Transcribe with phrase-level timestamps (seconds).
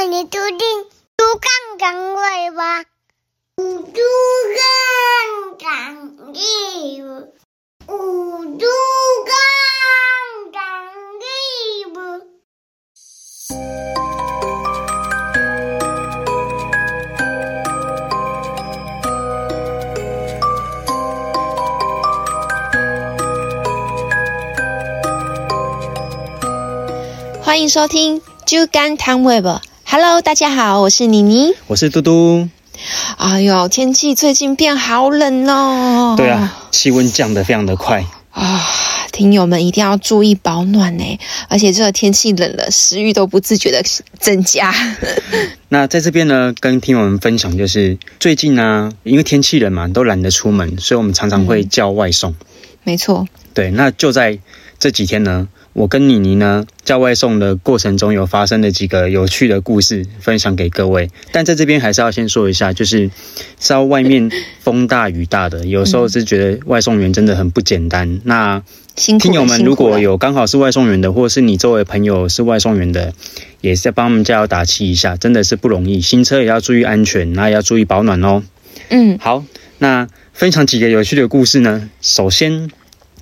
[0.00, 0.58] 欢迎收听
[1.18, 2.84] 猪刚讲话吧，
[3.58, 4.00] 猪
[4.56, 5.68] 刚讲
[6.32, 7.06] 义务，
[8.56, 8.64] 猪
[9.26, 9.34] 刚
[10.54, 10.58] 讲
[11.20, 11.98] 义务。
[27.42, 29.46] 欢迎收听《猪肝汤 web》。
[29.92, 31.52] Hello，大家好，我是妮妮。
[31.66, 32.48] 我是嘟嘟。
[33.16, 36.14] 哎呦，天气最近变好冷哦。
[36.16, 38.06] 对啊，气温降得非常的快。
[38.30, 38.64] 啊，
[39.10, 43.82] 听友们一定要注意保暖呢，而且这个天气冷了，食欲都不自觉的
[44.20, 44.72] 增加。
[45.70, 52.36] 那在这边呢，跟听友们分享，就是最近呢，因为天气冷嘛，都懒得出门，所以我们常常会叫外送。
[52.84, 54.38] 没错，对，那就在
[54.78, 61.10] 这几天呢，我跟妮妮呢在外送的过程中，有发生的几个有趣的故事，分享给各位。
[61.32, 63.08] 但在这边还是要先说一下，就是
[63.58, 64.30] 知道外面
[64.60, 68.20] 风大雨大的，有时候是觉得外送员真的很不简单。
[68.24, 68.62] 那
[68.96, 73.14] 听友们如果有刚好是外送员的，或者是你周围朋友是外送员的，
[73.60, 76.00] 也是在帮他们加油打气一下，真的是不容易。
[76.00, 78.42] 新车也要注意安全，那也要注意保暖哦。
[78.88, 79.44] 嗯，好，
[79.78, 81.88] 那分享几个有趣的故事呢。
[82.00, 82.70] 首先，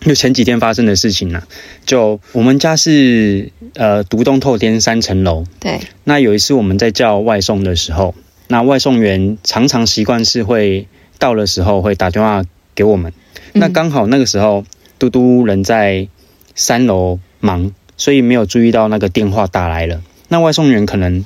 [0.01, 1.43] 就前几天发生的事情呢、
[1.85, 8.15] 就我们家是呃独栋透天三层楼，对，那有一次我们在叫外送的时候，
[8.47, 10.87] 那外送员常常习惯是会
[11.19, 13.13] 到的时候会打电话给我们，
[13.55, 14.65] 嗯那刚好那个时候
[14.99, 16.09] 嘟嘟人在
[16.55, 20.03] 三楼忙，所以没有注意到那个电话打来了。
[20.29, 21.25] 那外送员可能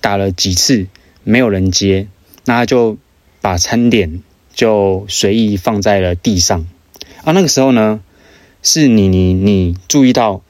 [0.00, 0.86] 打了几次
[1.24, 2.06] 没有人接，
[2.44, 2.98] 那他就
[3.40, 4.22] 把餐点
[4.54, 6.66] 就随意放在了地上。
[7.24, 8.00] 啊，那个时候呢，
[8.62, 10.40] 是你你你注意到，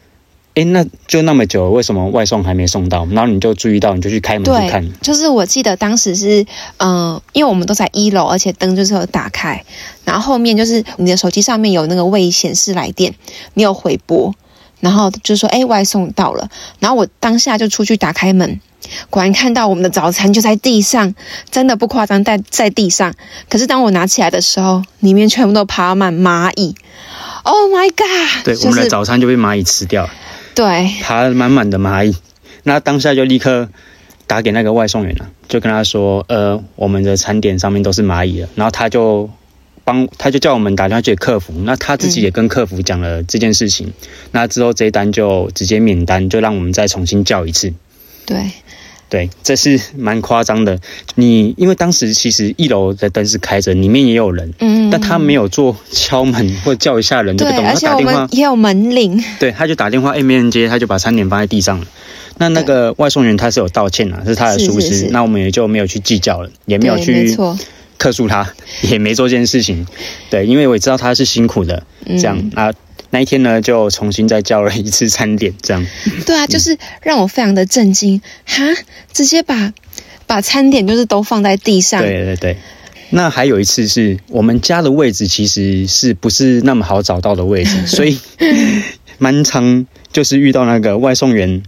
[0.55, 3.07] 哎，那就那么久，为什么外送还没送到？
[3.07, 5.01] 然后你就注意到，你就去开门去看，。
[5.01, 6.45] 就是我记得当时是，
[6.77, 9.65] 嗯、因为我们都在一楼，而且灯就是有打开，
[10.05, 13.15] 然后后面就是你的手机上面有那个未显示来电，
[13.55, 14.35] 你有回拨，
[14.81, 16.51] 然后就说，哎，外送到了，
[16.81, 18.61] 然后我当下就出去打开门。
[19.09, 21.15] 果然看到我们的早餐就在地上，
[21.51, 23.15] 真的不夸张，在在地上。
[23.49, 26.75] 可是当我拿起来的时候，里面全部都爬满蚂蚁。
[27.45, 28.45] Oh my god！
[28.45, 30.11] 对，就是我们的早餐就被蚂蚁吃掉了，
[30.55, 32.17] 对爬了满满的蚂蚁。
[32.63, 33.69] 那当下就立刻
[34.27, 38.49] 打给那个外送员了，就跟他说，呃，我们的餐点上面都是蚂蚁了。
[38.55, 39.29] 然后他就
[39.85, 41.53] 帮，他就叫我们打电话去给客服。
[41.65, 43.93] 那他自己也跟客服讲了这件事情。
[44.31, 47.75] 那之后这一单就直接免单，就让我们再重新叫一次。
[48.25, 48.53] 对
[49.13, 50.81] 对，这是蛮夸张的。
[51.17, 59.23] 你因为当时其实一楼的灯是开着，里面也有人，嗯但他没有做敲门或叫一下人这对个，动作，他打电话们，也有门铃。
[59.39, 61.87] 对，他就打电话，哎，没人接，他就把餐点放在地上了。
[62.39, 67.59] 那那个外送员他是有道歉啊，是他的疏失，那我们也就没有去计较了，也没有去错。
[67.99, 68.51] 克诉他，
[68.91, 69.87] 也没做这件事情。
[70.31, 72.73] 对，因为我也知道他是辛苦的，嗯这样啊。
[73.15, 75.87] 那一天呢，就重新再叫了一次餐点，这样。
[76.25, 78.65] 对啊，就是让我非常的震惊，哈，
[79.13, 79.75] 直接把
[80.27, 82.57] 把餐点就是都放在地上，对对对。
[83.11, 88.19] 那还有一次是我们家的位置其实是不是那么好找到的位置， 所以
[89.23, 91.63] 蛮常就是遇到那个外送员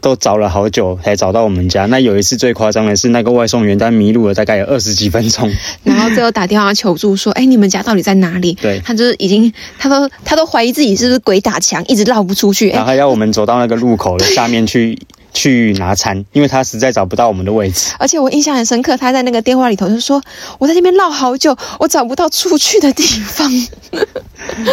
[0.00, 1.86] 都找了好久才找到我们家。
[1.86, 5.48] 那有一次最夸张的是那个外送员他迷路了大概有二十几分钟，
[5.84, 8.54] 然后最后打电话求助说，哎，你们家到底在哪里？
[8.54, 12.72] 对他就是已经，他都他都怀疑自己是不是鬼打墙，一直绕不出去，哎。
[12.72, 14.98] 然后还要我们走到那个路口的下面去
[15.36, 17.92] 去拿餐，因为他实在找不到我们的位置。
[17.98, 20.22] 而且我印象很深刻，他在那个电话里头就说
[20.58, 23.52] ：“我在那边绕好久，我找不到出去的地方。”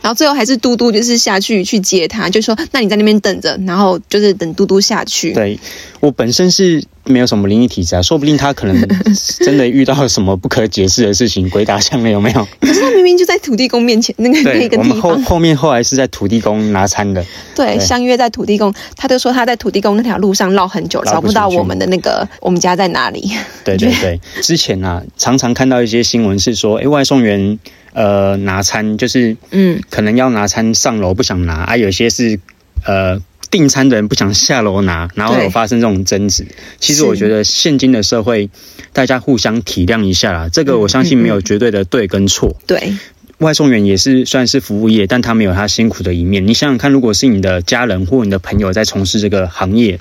[0.00, 5.58] 然后最后还是嘟嘟就是下去去接他，就说：“那你在那边等着，然后就是等嘟嘟下去。”对
[5.98, 8.88] 我本身是没有什么灵异体质啊，说不定他可能
[9.44, 12.46] 真的遇到什么不可解释的事情，鬼打墙了有没有？
[12.60, 17.24] 可是他明明就在土地公面前那个那对，个地我们后方，后面后来是在土地公拿餐的，
[17.54, 23.30] 对，对相约在土地公，他就说他在土地公那条路上绕很久，找不到我们的那个我们家在哪里。
[23.64, 24.20] 对对 对。
[24.42, 27.58] 之前啊，常常看到一些新闻是说，诶，外送员
[27.92, 32.38] 呃拿餐就是嗯，可能要拿餐上楼不想拿啊，有些是
[32.84, 33.18] 呃
[33.56, 36.46] 订餐的人不想下楼拿，然后有发生这种争执。
[36.78, 38.50] 其实我觉得现今的社会，
[38.92, 42.54] 大家互相体谅一下啦，这个我相信没有绝对的对跟错。
[42.66, 42.92] 对，
[43.38, 46.46] 外送员也是算是服务业，但他没有他辛苦的一面。
[46.46, 49.98] 你想想看，如果是你的家人或你的朋友在从事这个行业，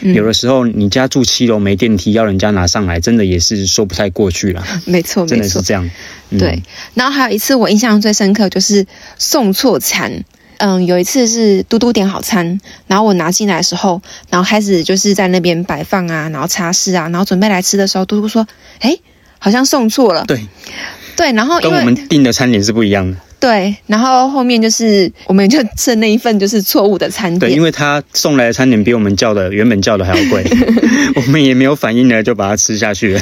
[0.00, 4.64] 嗯有的时候你家住七楼没电梯，要人家拿上来，真的也是说不太过去了。
[4.88, 5.60] 没错，没错真的是。
[5.60, 5.90] 这样。
[6.30, 6.62] 嗯对，
[6.94, 8.86] 然后还有一次我印象最深刻就是
[9.18, 10.24] 送错餐，
[10.58, 18.46] 嗯，有一次是嘟嘟点好餐，然后我拿进来的时候，然后开始就是在那边摆放啊，然后擦拭啊，然后准备来吃的时候，嘟嘟说
[18.80, 18.96] ：“哎，
[19.38, 20.46] 好像送错了。”对，
[21.16, 23.18] 对，然后因跟我们订的餐点是不一样的。
[23.44, 27.62] 对，然后后面就是我们就吃了那一份就是错误的餐对，点因。
[27.62, 30.42] 为他送来的餐点比我们叫的原本叫的还要贵，
[31.16, 33.20] 我们也没有反应呢，就把它吃下去了。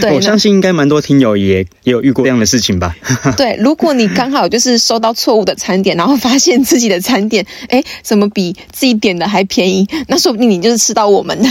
[0.00, 2.96] 对，我相信应该蛮多听友也也有遇过这样的事情吧。
[3.36, 9.86] 对，如果你刚好就是收到错误的餐点，然后发现自己的餐点，哎，怎么比自己点的还便宜？
[10.06, 11.48] 那说不定你就是吃到我们的。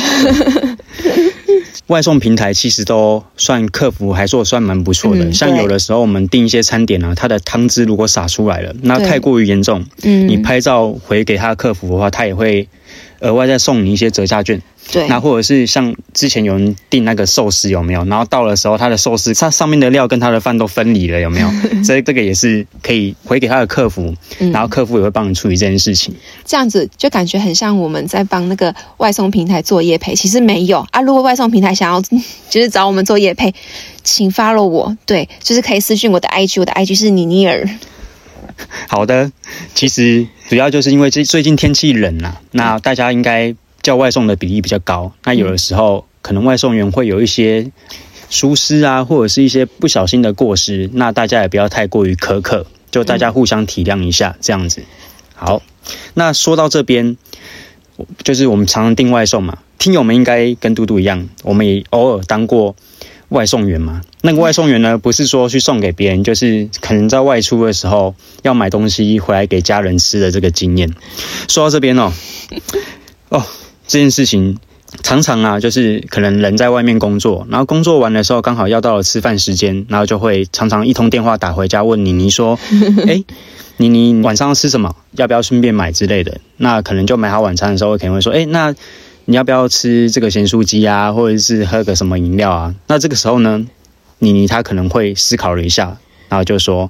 [1.87, 12.67] 外送平台其实都算客服还做算蛮不错的，嗯像有的时候我们订一些餐点啊，它的汤汁如果洒出来了，那太过于严重，嗯，你拍照回给他的客服的话，他也会
[13.19, 14.61] 额外再送你一些折价券。
[14.89, 18.05] 对，那或者是像之前有人订那个寿司有没有？
[18.05, 21.49] 然后到的时候，他的寿司它上面的料跟他的饭都分离了有没有？
[21.83, 26.15] 所以这个也是可以回给他的客服，嗯然后客服也会帮你处理这件事情。
[26.45, 31.01] 这样子就感觉很像我们在帮那个外送平台做业配，其实没有啊。
[31.01, 32.01] 如果外送平台想要
[32.49, 33.53] 就是找我们做业配，
[34.03, 37.69] 请 follow 我，对，就是可以私讯我的 IG，我的 IG 是妮妮儿。
[38.89, 39.31] 好的，
[39.73, 45.11] 其实主要就是因为最最近天气冷啊、那大家应该叫外送的比例比较高。
[45.23, 47.71] 那有的时候可能外送员会有一些
[48.29, 54.83] 疏失啊，或者是一些不小心的过失，那大家也不要太过于苛刻，就大家互相体谅一下，这样子。
[55.33, 55.61] 好，
[56.15, 57.15] 那说到这边，
[58.23, 62.75] 就是我们常常订外送嘛，听友们应该跟嘟嘟一样，我们也偶尔当过
[63.29, 64.01] 外送员嘛。
[64.21, 70.93] 那个外送员呢，不是说去送给别人，就是可能在外出的时候要买东西回来给家人吃的这个经验。
[71.47, 72.11] 说到这边哦，
[73.29, 73.43] 哦，
[73.87, 74.57] 这件事情
[75.03, 82.57] 常常啊，就是可能人在外面工作，然后工作完的时候刚好要到了吃饭时间，然后就会常常一通电话打回家问你，你说
[83.07, 83.23] ：“哎，
[83.77, 84.95] 妮妮晚上要吃什么？
[85.11, 88.73] 要不要顺便买之类的？”那可能就买好晚餐的时候，可能会说：“哎，那
[89.29, 93.67] 你要不要吃这个咸酥鸡啊，或者是喝个什么饮料啊？”那这个时候呢，
[94.19, 95.97] 妮妮她可能会思考了一下，
[96.29, 96.89] 然后就说。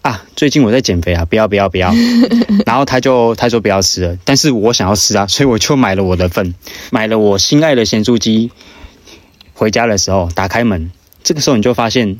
[0.00, 1.92] 啊，最近我在减肥啊，不要不要不要，
[2.64, 6.54] 然后他就他就不要吃了，但是我想要吃啊，所以我就买了我的份，
[6.90, 8.50] 买了我心爱的咸酥鸡。
[9.52, 10.92] 回家的时候打开门，
[11.24, 12.16] 这个时候你就发现，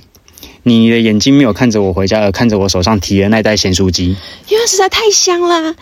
[0.64, 4.16] 你的眼睛没有看着我回家，而看着我手上提的那袋咸酥鸡。
[4.48, 5.76] 因为实在太香啦，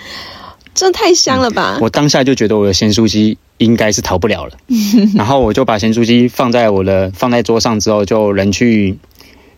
[0.77, 1.79] 真的太香了吧！
[1.81, 4.53] 我当下就觉得我的咸酥鸡应该是逃不了了，
[5.17, 8.99] 然后我就把咸酥鸡放在我的放在桌上之后，就人去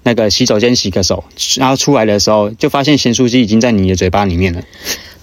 [0.05, 1.25] 那个洗手间洗个手，
[1.57, 4.63] 然后出来的时候就发现咸酥鸡已经在你的嘴巴里面了。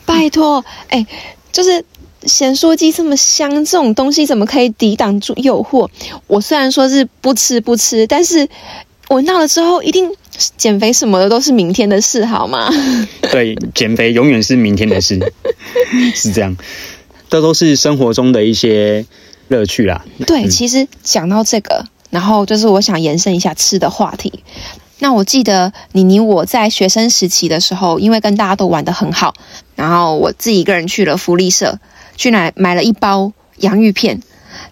[0.05, 1.07] 拜托，哎，
[1.51, 1.83] 就是
[2.23, 5.89] 咸酥鸡这么香，这种东西怎么可以抵挡住诱惑？
[6.27, 8.47] 我虽然说是不吃不吃，但是
[9.09, 10.11] 闻到了之后，一定
[10.57, 12.69] 减肥什么的都是明天的事，好吗？
[13.31, 15.19] 对，减肥永远是明天的事，
[16.15, 16.55] 是这样。
[17.29, 19.05] 这都是生活中的一些
[19.47, 20.05] 乐趣啦。
[20.27, 24.43] 对，嗯其实讲到这个，然后就是我想延伸一下吃的话题。
[24.99, 29.33] 那我记得你你我在学生时期的时候，因为跟大家都玩得很好，
[29.75, 31.79] 然后我自己一个人去了福利社，
[32.15, 34.21] 去买买了一包洋芋片。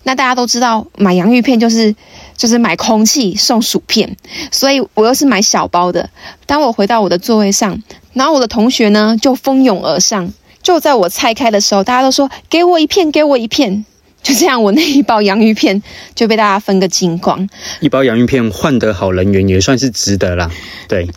[0.04, 1.94] 那大家都知道，买洋芋片就是
[2.36, 4.16] 就是买空气送薯片，
[4.52, 6.10] 所以我又是买小包的。
[6.46, 7.82] 当我回到我的座位上，
[8.14, 10.32] 然后我的同学呢就蜂拥而上，
[10.62, 13.86] 就在我拆开的时候，大家都说给我一片，给我一片。
[14.22, 15.84] 就这样，我那一包洋芋片
[16.16, 17.50] 就被大家分个精光。
[17.82, 20.50] 一包洋芋片换得好人缘也算是值得啦。
[20.88, 21.10] 对，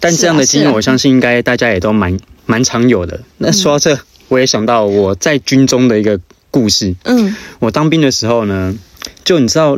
[0.00, 3.20] 但这样的经验，我相信应该大家也都蛮蛮常有的。
[3.36, 6.18] 那说到这，我也想到我在军中的一个
[6.50, 6.94] 故事。
[7.02, 8.74] 嗯，我当兵的时候呢，
[9.26, 9.76] 就你知道，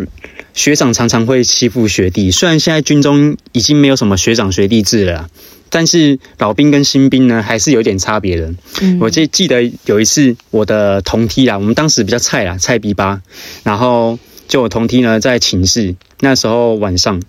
[0.57, 2.33] 学长常常会欺负学弟。
[2.33, 5.29] 虽然现在军中已经没有什么学长学弟制了，
[5.71, 8.53] 但是老兵跟新兵呢还是有点差别的。
[8.81, 13.21] 嗯我记记得有一次我的同梯啦，我们当时比较菜啦，菜逼吧，
[13.63, 17.23] 然后就我同梯呢在寝室，那时候晚上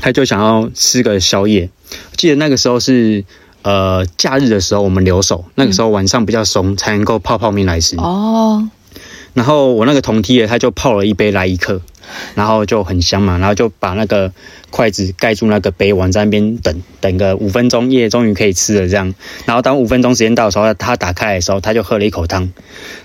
[0.00, 1.68] 他就想要吃个宵夜，
[2.16, 3.26] 记得那个时候是。
[3.64, 7.94] 呃，假日的时候我们留守，那个时候晚上比较松，才能够泡泡面来吃。
[7.96, 8.68] 哦，
[9.34, 11.80] 然后我那个同梯的他就泡了一杯来一克，
[12.34, 14.32] 然后就很香嘛，然后就把那个
[14.70, 19.14] 筷子盖住那个杯碗，在那边等等个五分钟，耶，终于可以吃了这样。
[19.46, 22.50] 然后当五分钟时间到的时候，他打开的时候，他就喝了一口汤。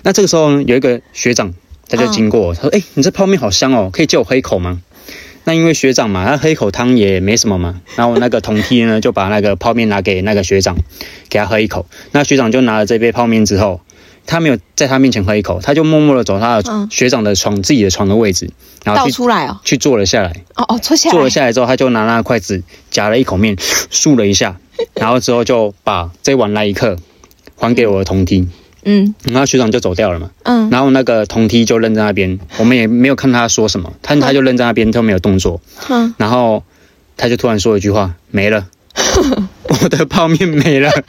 [0.02, 1.52] 那这个时候呢有一个学长，
[1.88, 4.80] 他就经过，他说：“哎、你这泡面好香哦，可以借我喝一口吗？”
[5.44, 7.80] 那因为学长嘛，他喝一口汤也没什么嘛。
[7.96, 10.76] 然后那个同梯呢，就把那个泡面拿给那个学长，
[11.30, 11.86] 给他喝一口。
[12.12, 13.80] 那学长就拿了这杯泡面之后，
[14.28, 16.86] 他没有在他面前喝一口，他就默默的走他的嗯。
[16.90, 18.50] 学长的床、自己的床的位置，
[18.84, 20.44] 然后倒去出来哦，去坐了下来。
[20.54, 24.58] 哦哦，坐下来，坐了下来之后，他就拿那个筷子夹了一口面，漱了一下，
[24.94, 26.96] 然后之后就把这碗来一克
[27.56, 28.46] 还给我的同梯，
[28.84, 29.14] 嗯。
[29.24, 30.30] 然后学长就走掉了嘛。
[30.42, 30.68] 嗯。
[30.68, 35.60] 然后那个同梯就愣在那边，我们也没有看他说什么，他他就愣在那边都没有动作。
[35.88, 36.62] 嗯，然后
[37.16, 38.66] 他就突然说一句话：“没了，
[39.82, 40.92] 我的泡面没了。”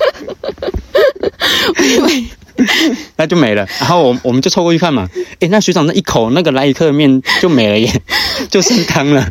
[3.17, 3.67] 那就没了。
[3.79, 5.07] 然后我我们就凑过去看嘛，
[5.39, 8.01] 诶，那学长那一口那个来一克的面就没了耶，
[8.49, 9.27] 就剩汤了。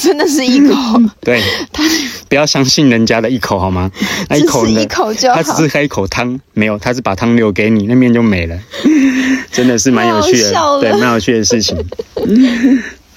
[0.00, 0.74] 真的是一口，
[1.20, 1.82] 对，他
[2.28, 3.90] 不要相信人家的一口好吗？
[4.30, 4.86] 那一口呢只是一？
[4.86, 5.62] 口就好他只。
[5.62, 8.56] 是喝一口汤，没有，他是把汤留给你，那面就没了，
[9.50, 11.76] 真的是蛮有趣的，对，蛮有趣的事情。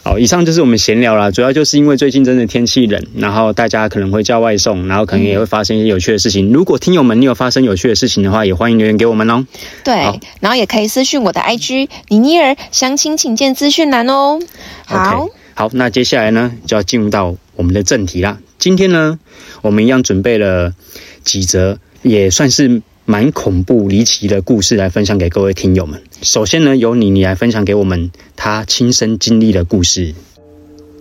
[0.05, 6.53] 好，以上就是我们闲聊啦，主要就是因为最近真的天气冷，然后大家可能会叫外送，然后可能也会发生一些有趣的事情。
[6.53, 9.47] 如果听友们你有发生有趣的事情的话，也欢迎留言给我们哦。
[9.83, 9.95] 对，
[10.39, 14.39] 然后也可以私讯我的 IG 妮妮儿详情请见资讯栏哦。
[14.85, 18.37] 好好，那接下来呢，就要进入到我们的正题啦。
[18.59, 19.17] 今天呢，
[19.63, 20.75] 我们一样准备了
[21.23, 26.03] 几则，也算是蛮恐怖离奇的故事来分享给各位听友们。
[26.21, 30.15] 首先呢，由你你来分享给我们他亲身经历的故事。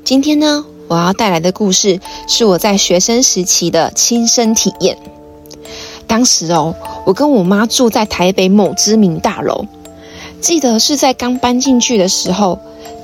[0.04, 4.98] 今天呢，我要带来的故事是我在学生时期的亲身体验。
[6.06, 6.74] 当时哦，
[7.06, 9.66] 我跟我妈住在台北某知名大楼，
[10.40, 12.58] 记得是在刚搬进去的时候，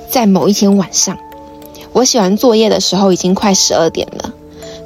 [0.09, 1.17] 在某一天晚上，
[1.93, 4.33] 我写完作业的时候已经快十二点了。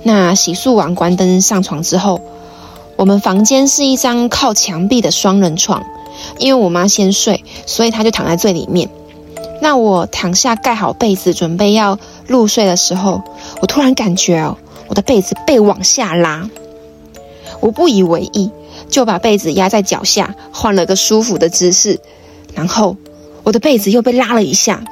[0.04, 2.22] 那洗漱完关灯上床之后，
[2.96, 5.84] 我们房间是一张靠墙壁的双人床，
[6.38, 8.90] 因为我妈先睡，所以她就躺在最里面。
[9.62, 13.22] 那我躺下盖好被子，准备要入睡的时候，
[13.62, 16.50] 我突然感觉哦，我的被子被往下拉。
[17.62, 18.52] 我不以为意，
[18.90, 22.00] 就把被子压在脚下，换了个舒服的姿势，
[22.54, 22.98] 然后
[23.44, 24.84] 我的被子又被拉了一下。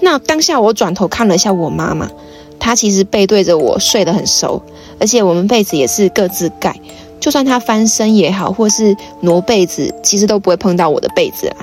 [0.00, 2.10] 那当下我转头看了一下我妈妈，
[2.58, 4.62] 她其实背对着我睡得很熟，
[4.98, 6.78] 而且我们被子也是各自盖，
[7.20, 11.56] 就算他翻身也好，或是挪被子，其实都不会碰到我的被子啦。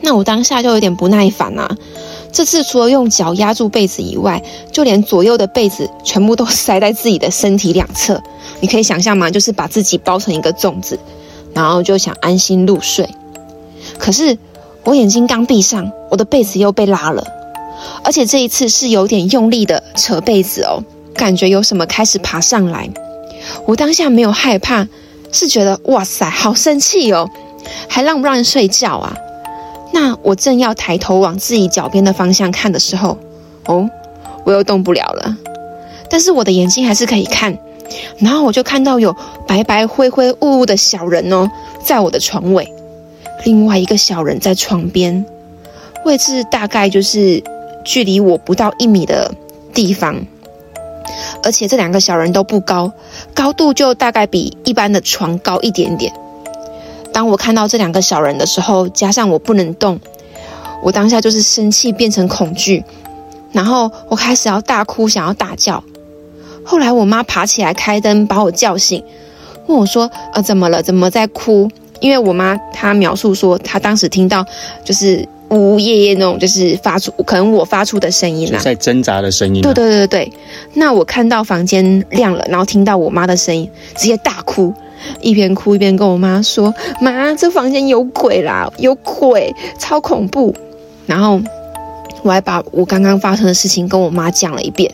[0.00, 1.76] 那我当下就有点不耐烦啊。
[2.30, 8.20] 这次除了用脚压住被子以外，就连左右的被子全部都塞在自己的身体两侧。
[8.60, 9.30] 你可以想象吗？
[9.30, 10.98] 就是把自己包成一个粽子，
[11.54, 13.08] 然后就想安心入睡。
[13.98, 14.36] 可是
[14.82, 17.24] 我眼睛刚闭上，我的被子又被拉了，
[18.02, 20.82] 而且这一次是有点用力的扯被子哦，
[21.14, 22.90] 感觉有什么开始爬上来。
[23.66, 24.86] 我当下没有害怕，
[25.32, 27.28] 是觉得哇塞，好生气哦，
[27.88, 29.16] 还让不让人睡觉啊？
[29.92, 33.16] 那我正要抬头往自己脚边的方向看的时候，
[33.66, 33.88] 哦，
[34.44, 35.36] 我又动不了了。
[36.10, 37.56] 但是我的眼睛还是可以看，
[38.18, 39.16] 然后我就看到有
[39.46, 41.50] 白白灰灰雾雾的小人哦，
[41.82, 42.70] 在我的床尾，
[43.44, 45.24] 另外一个小人在床边，
[46.04, 47.42] 位置大概就是
[47.84, 49.32] 距离我不到一米的
[49.72, 50.26] 地方，
[51.44, 52.90] 而且这两个小人都不高，
[53.34, 56.12] 高度就大概比一般的床高一点点。
[57.12, 60.00] 当我看到这两个小人的时候，加上我不能动，
[60.82, 62.82] 我当下就是生气变成恐惧，
[63.52, 65.84] 然后我开始要大哭，想要大叫。
[66.64, 69.04] 后来我妈爬起来开灯把我叫醒，
[69.66, 70.82] 问我说：“呃，怎么了？
[70.82, 71.70] 怎么在哭？”
[72.00, 74.44] 因为我妈她描述说，她当时听到
[74.84, 79.72] 就是呜呜咽咽那种，就是发出可能我发出的声音就啦、在挣扎的声音、啊。
[79.72, 80.32] 对对对对对，
[80.74, 84.74] 那我看到房间亮了，然后听到我妈的声音，直接大哭，
[85.20, 90.54] 一边哭一边跟我妈说：“妈，这房间有鬼啦，有鬼，超恐怖。”
[91.06, 91.40] 然后
[92.22, 94.92] 我还把我刚刚发生的事情跟我妈讲了一遍。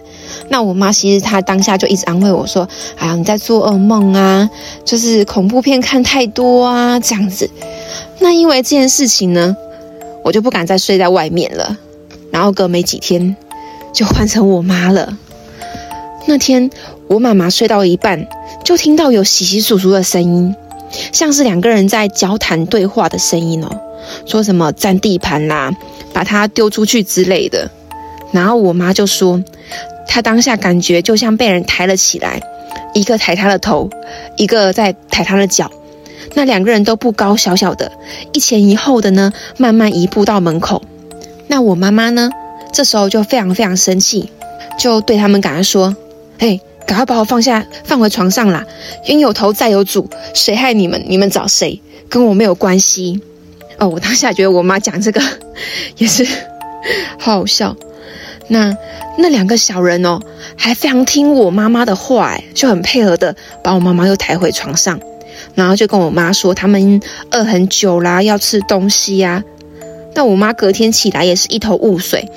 [0.48, 4.48] 那我妈其实她当下就一直安慰我说：“哎呀，你在做噩梦啊，
[4.84, 7.48] 就是恐怖片看太多啊，这样子。”
[8.20, 9.56] 那因为这件事情呢，
[10.22, 11.76] 我就不敢再睡在外面了。
[12.30, 13.36] 然后隔没几天，
[13.92, 15.16] 就换成我妈了。
[16.26, 16.70] 那天
[17.08, 18.28] 我妈妈睡到一半，
[18.62, 20.54] 就听到有稀稀疏疏的声音，
[21.12, 23.80] 像是两个人在交谈对话的声音哦，
[24.26, 25.72] 说什么占地盘啦，
[26.12, 27.70] 把她丢出去之类的。
[28.32, 29.42] 然后我妈就说，
[30.06, 32.40] 她当下感觉就像被人抬了起来，
[32.94, 33.90] 一个抬她的头，
[34.36, 35.70] 一个在抬她的脚。
[36.34, 37.92] 那两个人都不高，小小的，
[38.32, 40.82] 一前一后的呢，慢慢移步到门口。
[41.48, 42.30] 那我妈妈呢，
[42.72, 44.30] 这时候就非常非常生气，
[44.78, 45.96] 就对他们赶快说
[46.38, 48.64] ：“嘿，赶快把我放下，放回床上啦！
[49.06, 53.20] 冤有头债有主，谁害你们，你们找谁，跟我没有关系。”
[53.78, 55.20] 哦，我当下觉得我妈讲这个
[55.96, 56.26] 也是
[57.18, 57.74] 好好笑。
[58.46, 58.76] 那
[59.16, 60.20] 那两个小人哦，
[60.56, 65.00] 还非常听我妈妈的话，哎，就很配合的把我妈妈又抬回床上，
[65.54, 69.42] 然后就跟我妈说他们饿很久啦，要吃东西呀、
[70.14, 72.30] 那我妈隔天起来也是一头雾水，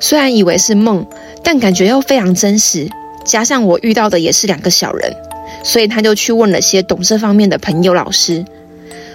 [0.00, 1.06] 虽然以为是梦，
[1.42, 2.88] 但感觉又非常真实。
[3.24, 5.14] 加上我遇到的也是两个小人，
[5.62, 8.44] 所以她就去问了些懂这方面的朋友老师。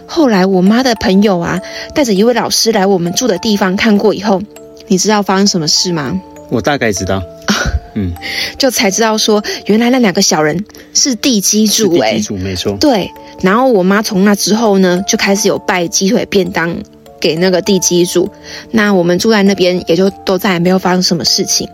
[0.06, 1.60] 后来我妈的朋友啊，
[1.96, 4.42] 带着一位老师来我们住的地方看过以后，
[4.88, 6.22] 你知道发生什么事吗？
[6.50, 7.24] 我大概知道，
[7.96, 8.14] 嗯，
[8.58, 12.78] 就才知道说，原来那两个小人是地基是主哎、地基主没错。
[12.80, 13.10] 对，
[13.42, 16.78] 然后我妈从那之后呢，就开始有拜鸡腿便当
[17.20, 18.30] 给那个地基主。
[18.72, 21.68] 那我们住在那边，也就都再也没有发生什么事情。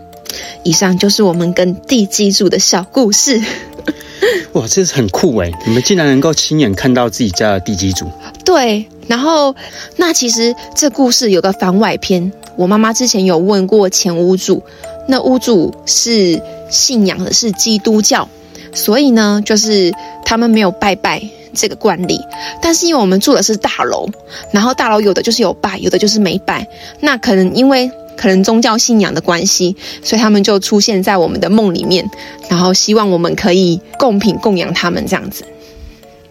[0.64, 3.40] 以上就是我们跟地基主的小故事。
[4.52, 5.50] 哇，这是很酷哎！
[5.66, 8.06] 你们竟然能够亲眼看到自己家的地基主，
[8.44, 9.54] 对，然后
[9.96, 14.62] 那其实这故事有个番外篇，我妈妈之前有问过前屋主，
[15.08, 18.28] 那屋主是信仰的是基督教，
[18.72, 19.92] 所以呢，就是
[20.24, 21.22] 他们没有拜拜
[21.54, 22.20] 这个惯例。
[22.60, 24.08] 但是因为我们住的是大楼，
[24.52, 26.68] 然后大楼有的就是有拜，有的就是没拜，
[27.00, 27.90] 那可能因为。
[28.14, 32.08] 可能宗教信仰的关系，所以他们就出现在我们的梦里面，
[32.48, 35.44] 然后希望我们可以供品供养他们这样子。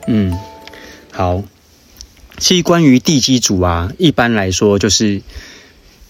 [0.05, 0.31] 嗯，
[1.11, 1.41] 好。
[2.37, 5.21] 其实关于地基主啊，一般来说就是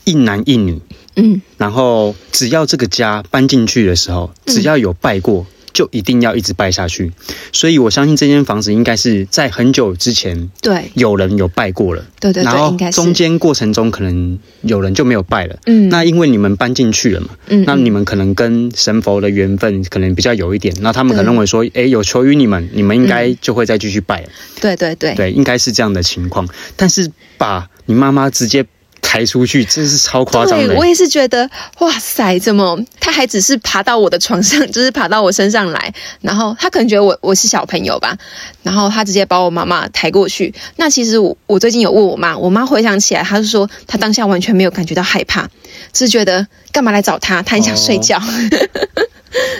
[0.04, 0.82] 一男一女，
[1.16, 7.12] 嗯，然后只要这个家搬进去的时候，只要有拜过，就一定要一直拜下去。
[7.54, 15.58] 所以我相信这间房子应该是在很久之前对，有人有拜过了，对对对，然后中间过程中可能有人就没有拜了。
[15.66, 24.30] 嗯，那因为你们搬进去了嘛，嗯，那你们可能跟神佛的缘分可能比较有一点，那他们可能认为说，哎，有求于你们，你们应该就会再继续拜了。
[24.60, 25.14] 对对对。
[25.16, 26.48] 对，应该是这样的情况。
[26.76, 28.66] 但是把你妈妈直接
[29.02, 30.86] 抬出去，真是超夸张的对，我。
[30.86, 38.18] 也是觉得，哇塞，怎么他还只是爬到我的床上，就是爬到我身上来，然后他可能觉得我我是小朋友吧，
[38.62, 40.54] 然后他直接把我妈妈抬过去。
[40.76, 45.50] 那其实我我最近有问我妈，我妈回想起来，她是说她当下完全没有感觉到害怕，
[45.94, 48.22] 只是觉得干嘛来找她，她很想睡觉。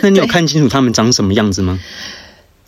[0.02, 1.80] 那你有看清楚他们长什么样子吗？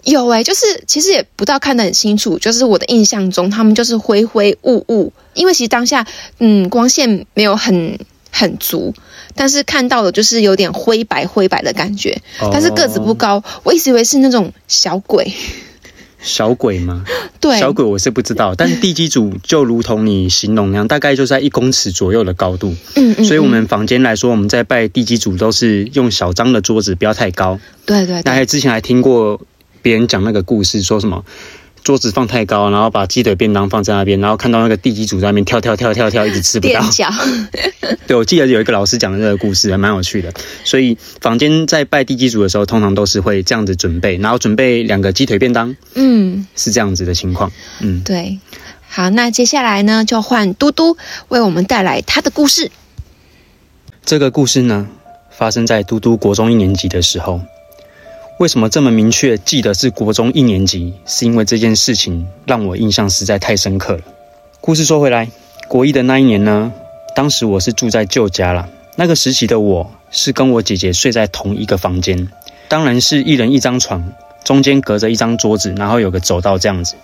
[0.03, 6.05] 有诶、就是其实也不到看得很清楚，就是我的印象中，他们就是灰灰雾雾，因为其实当下
[6.39, 7.99] 嗯光线没有很
[8.31, 8.93] 很足，
[9.35, 15.33] 但是看到的就是有点灰白灰白的感觉，但是个子不高，我一直以为是那种小鬼，
[16.21, 17.03] 小鬼吗？
[17.39, 22.75] 对，小鬼我是不知道，但是地基主就如同你形容那样，大概就在一公尺左右的高度。
[22.95, 27.59] 嗯嗯，所以我嗯们房间来说，我们在拜地基主都是用小张的桌子，不要太高。
[27.85, 29.41] 对对对那还之前还听过
[29.81, 31.25] 别人讲那个故事，说什么
[31.83, 36.81] 桌子放太高，然后把鸡腿便当放在那边，然后看到那个地基主在那边跳跳跳跳跳，一直吃不到
[38.07, 40.33] 对，我记得有一个老师讲的这个故事，还蛮有趣的。
[40.63, 47.51] 所以房间在拜地基主的时候，通常都是会这样子准备，然后准备两个鸡腿便当，嗯，是这样子的情况。
[47.81, 48.39] 嗯，对。
[48.87, 50.95] 好，那接下来呢，就换嘟嘟
[51.27, 52.71] 为我们带来他的故事。
[54.05, 54.87] 这个故事呢，
[55.31, 57.41] 发生在嘟嘟国中一年级的时候。
[58.39, 60.93] 为什么这么明确记得是国中一年级？
[61.05, 64.01] 是因为这件事情让我印象实在太深刻了。
[64.59, 65.29] 故事说回来，
[65.67, 66.73] 国一的那一年呢，
[67.15, 68.67] 当时我是住在舅家啦。
[68.95, 72.27] 那个时期的我是跟我姐姐睡在同一个房间，
[72.67, 74.11] 当然是一人一张床，
[74.43, 76.95] 中间隔着一张桌子，然后有个走道这样子。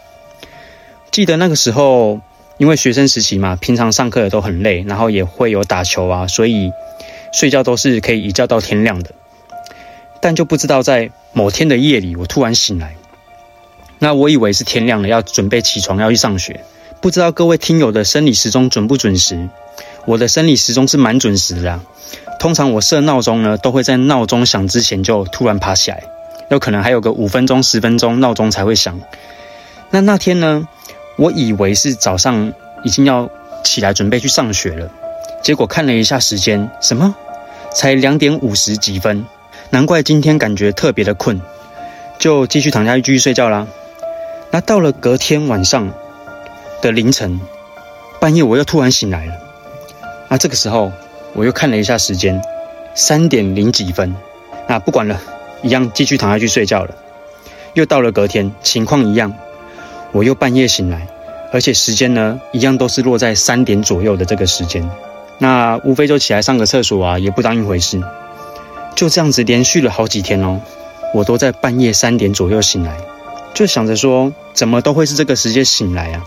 [1.12, 2.20] 记得那个时候，
[2.58, 6.72] 因为学生时期嘛，平常上课也都很累，然后也会有打球啊，所以
[7.32, 9.12] 睡觉都是可以一觉到天亮的。
[10.22, 12.96] 但就不知道在某天的夜里，我突然醒来，
[14.00, 16.64] 那我以为是天亮了，要准备起床要去上学。
[17.02, 19.50] 不知道各位听友的生理时钟准不准时？
[20.06, 21.80] 我的生理时钟是蛮准时的啦。
[22.40, 26.04] 通常我设闹钟呢，都会在闹钟响之前就突然爬起来，
[26.50, 29.00] 有可能还有个五分钟、十分钟闹钟才会响。
[29.92, 30.68] 那那天呢，
[31.18, 32.54] 我以为是早上
[32.84, 33.30] 已经要
[33.64, 34.90] 起来准备去上学了，
[35.44, 37.16] 结果看了一下时间，什么？
[37.74, 39.26] 才两点五十几分，
[39.72, 41.40] 难怪今天感觉特别的困，
[42.18, 43.68] 就继续躺下去继续睡觉啦。
[44.50, 45.94] 那到了隔天晚上
[46.82, 47.40] 的凌晨，
[48.20, 49.34] 半夜我又突然醒来了。
[50.28, 50.92] 那这个时候
[51.34, 52.42] 我又看了一下时间，
[52.96, 54.16] 三点零几分。
[54.68, 55.22] 那不管了，
[55.62, 56.96] 一样继续躺下去睡觉了。
[57.76, 59.34] 又到了隔天，情况一样，
[60.12, 61.08] 我又半夜醒来，
[61.54, 64.90] 而且时间呢，一样都是落在三点左右的这个时间。
[65.38, 68.02] 那无非就起来上个厕所啊，也不当一回事。
[69.00, 70.60] 就这样子连续了好几天哦，
[71.14, 72.98] 我都在半夜三点左右醒来，
[73.54, 76.26] 就想着说，怎么都会是这个时间醒来啊？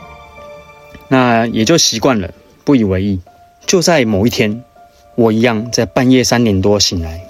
[1.09, 2.31] 那也就习惯了，
[2.65, 3.21] 不以为意。
[3.67, 4.65] 就在某一天，
[5.17, 7.21] 我一样在半夜三点多醒来，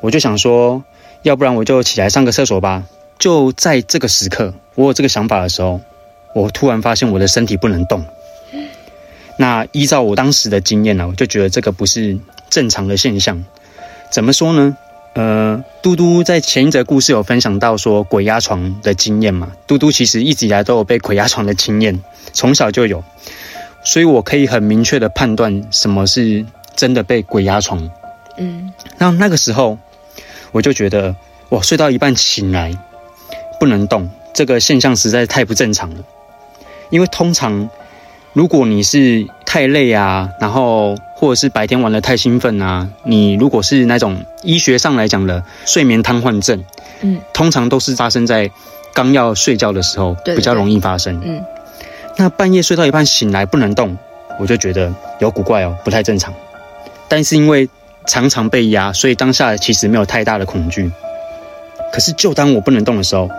[0.00, 0.82] 我就想说，
[1.22, 2.82] 要不然我就起来上个厕所吧。
[3.20, 5.80] 就在这个时刻，我有这个想法的时候，
[6.34, 8.04] 我突然发现我的身体不能动。
[9.36, 12.18] 那依照我当时的经验呢、我就觉得这个不是
[12.50, 13.44] 正常的现象。
[14.10, 14.76] 怎么说呢？
[15.14, 19.50] 呃，嘟嘟在前一则故事有分享到说鬼压床的经验嘛？
[19.66, 22.00] 嘟嘟其实一直以来都有被鬼压床的经验，
[22.32, 23.02] 从小就有，
[23.84, 26.44] 所以我可以很明确的判断什么是
[26.76, 27.90] 真的被鬼压床。
[28.36, 29.78] 嗯那那个时候，
[30.52, 31.14] 我就觉得
[31.48, 32.72] 我睡到一半醒来
[33.58, 36.04] 不能动，这个现象实在太不正常了。
[36.90, 37.68] 因为通常
[38.32, 46.64] 如果你是太累啊，然后或者是白天玩的太兴奋啊，你如果是那种医学上来讲的睡眠瘫痪症，
[47.02, 48.50] 嗯通常都是发生在
[48.94, 51.20] 刚要睡觉的时候对对比较容易发生。
[51.22, 51.44] 嗯
[52.16, 53.98] 那半夜睡到一半醒来不能动，
[54.38, 56.32] 我就觉得有古怪哦，不太正常。
[57.06, 57.68] 但是因为
[58.06, 60.90] 常常被压，所以当下其实没有太大的恐惧。
[61.92, 63.30] 可是就当我不能动的时候，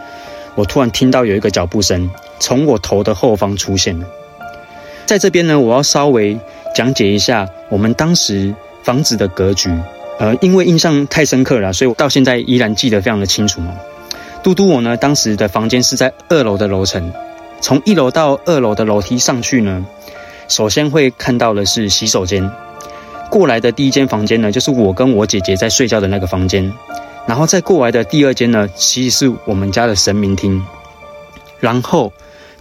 [0.53, 4.05] 我突然听到有一个脚步声从我头的后方出现了。
[5.05, 6.37] 在这边呢，我要稍微
[6.73, 8.53] 讲解一下我们当时
[8.83, 9.69] 房子的格局。
[10.19, 13.73] 呃，因为印象太深刻了，所以我到现在依然记得非常的清楚嘛。
[14.43, 17.11] 嘟嘟我呢，当时的房间是在二楼的楼层，
[17.59, 19.83] 从一楼到二楼的楼梯上去呢，
[20.47, 22.51] 首先会看到的是洗手间。
[23.31, 26.71] 过来的第一间房间呢，就是我跟我姐姐在睡觉的那个房间。
[27.25, 30.63] 然后再过来的第二间呢，其实是我们家的神明厅。
[31.59, 32.11] 然后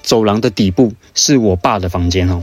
[0.02, 2.42] 走廊的底部是我爸的房间哦。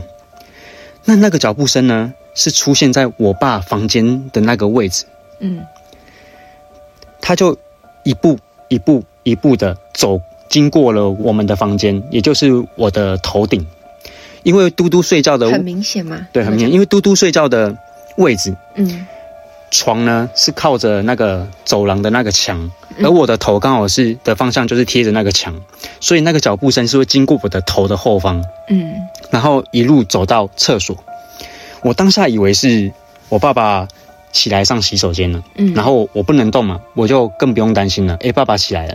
[1.08, 5.06] 那那个脚步声呢，是出现在我爸房间的那个位置。
[5.40, 5.60] 嗯
[7.18, 7.56] 他就
[8.04, 13.66] 一步一步一步的走，经过了我们的房间，也就是我的头顶。
[14.42, 16.28] 因为嘟嘟睡觉的很明显嘛。
[16.30, 17.74] 对很明显，因为嘟嘟睡觉的
[18.18, 19.06] 位置嗯
[19.70, 25.54] 床呢是靠着那个走廊的那个墙，嗯而我的头刚好是的方向就是贴着那个墙，
[26.00, 28.94] 所以那个脚步声是会经过我的头的后方，嗯
[29.30, 30.96] 然后一路走到厕所。
[31.82, 32.92] 我当下以为是
[33.28, 33.86] 我爸爸
[34.32, 35.42] 起来上洗手间了。
[35.54, 38.16] 嗯，然后我不能动嘛，我就更不用担心了。
[38.20, 38.94] 诶，爸爸起来了，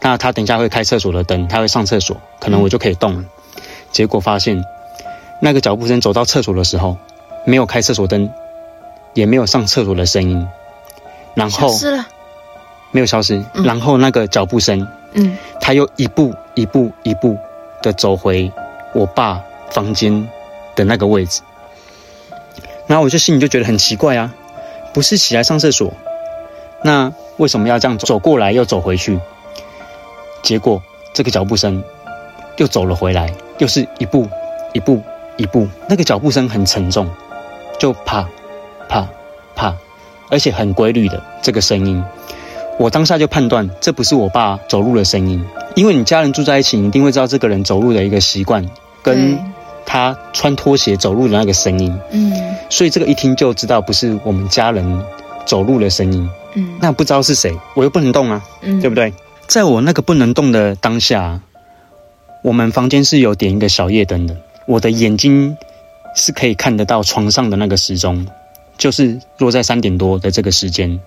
[0.00, 3.24] 那他等一下会开厕所的灯，他会上厕所，可能我就可以动了。
[3.92, 4.64] 结果发现，
[5.40, 6.96] 那个脚步声走到厕所的时候，
[7.44, 8.30] 没有开厕所灯，
[9.14, 10.46] 也没有上厕所的声音，
[11.34, 12.06] 然后消失了。
[12.92, 17.36] 没有消失，嗯然后那个脚步声，嗯他又一步一步一步
[17.82, 18.50] 的走回
[18.94, 20.28] 我爸房间
[20.74, 21.42] 的那个位置，
[22.86, 24.34] 然后我就心里就觉得很奇怪啊，
[24.92, 25.92] 不是起来上厕所，
[26.82, 29.18] 那为什么要这样走过来又走回去？
[30.42, 31.82] 结果这个脚步声
[32.56, 34.28] 又走了回来，又是一步
[34.72, 35.02] 一步
[35.36, 37.10] 一步，那个脚步声很沉重，
[37.78, 38.28] 就啪
[38.88, 39.06] 啪
[39.54, 39.76] 啪，
[40.30, 42.02] 而且很规律的这个声音。
[42.78, 48.68] 我当下就判断这不是我爸走路的声音，因为你家人住在一起，你一定会知道这个人走路的一个习惯，
[49.02, 49.38] 跟
[49.86, 52.32] 他穿拖鞋走路的那个声音，嗯
[52.68, 55.02] 所以这个一听就知道不是我们家人
[55.46, 56.28] 走路的声音。
[56.54, 59.12] 嗯那不知道是谁，我又不能动啊，嗯，对不对？
[59.46, 61.40] 在我那个不能动的当下，
[62.42, 65.56] 我们房间是有点一个小夜灯的，我的眼睛
[66.14, 68.26] 是可以看得到床上的那个时钟，
[68.76, 70.98] 就是落在三点多的这个时间。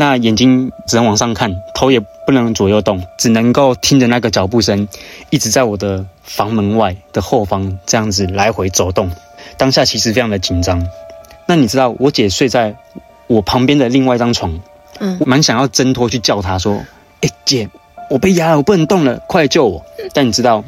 [0.00, 4.86] 那眼睛只能往上看，头也不能左右动，只能够听着那个脚步声，
[5.28, 9.10] 一直在我的房门外的后方这样子来回走动。
[9.56, 10.86] 当下其实非常的紧张。
[11.46, 12.76] 那你知道，我姐睡在
[13.26, 14.60] 我旁边的另外一张床，
[15.00, 16.84] 嗯我蛮想要挣脱去叫她说
[17.22, 17.68] ：“哎、姐，
[18.08, 19.84] 我被压了，我不能动了，快来救我！”
[20.14, 20.62] 但你知道，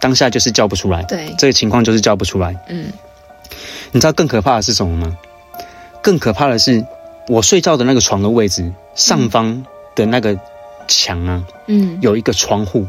[0.00, 2.56] 当下就是叫不出来，对，这个情况就是叫不出来。
[2.68, 2.86] 嗯
[3.92, 5.18] 你知道更可怕的是什么吗？
[6.02, 6.84] 更可怕的是，
[7.28, 10.38] 我睡觉的那个床的位置上方的那个
[10.86, 11.98] 墙啊，嗯。
[12.00, 12.86] 有一个窗户，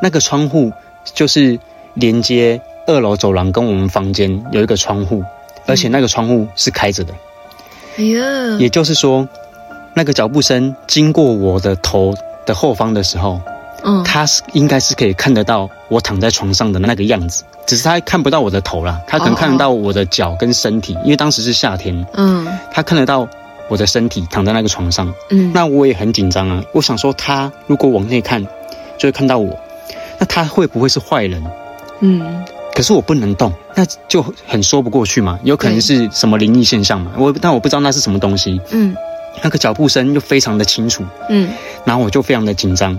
[0.00, 0.72] 那个窗户
[1.14, 1.58] 就是
[1.94, 5.24] 连接二楼走廊跟我们房间有一个窗户，
[5.66, 7.12] 而且那个窗户是开着的。
[7.98, 9.28] 哎呀，也就是说，
[9.94, 12.14] 那个脚步声经过我的头
[12.46, 13.40] 的后方的时候，
[13.82, 14.02] 嗯。
[14.04, 22.46] 他是应该是可以看得到我躺在床上的那个样子，只是他看不到我的头啦，他可能看得到我的脚跟身体，因为当时是夏天，嗯。
[22.70, 23.28] 他看得到
[23.68, 25.12] 我的身体躺在那个床上。
[25.30, 28.44] 嗯，那我也很紧张啊，我想说他如果往内看，
[28.98, 29.58] 就会看到我，
[30.18, 31.42] 那他会不会是坏人？
[32.00, 32.44] 嗯。
[32.74, 38.58] 可是我不能动，那就很说不过去嘛，有可能是什么灵异现象嘛，我但我不知道那是什么东西。
[38.70, 38.96] 嗯。
[39.42, 41.50] 那个脚步声又非常的清楚，嗯。
[41.84, 42.98] 然后我就非常的紧张，